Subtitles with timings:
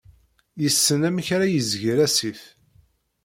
[0.61, 2.41] Yessen amek ara yezger asif.